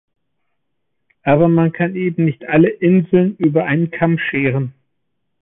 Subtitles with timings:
[1.21, 4.73] Aber man kann eben nicht alle Inseln über einen Kamm scheren.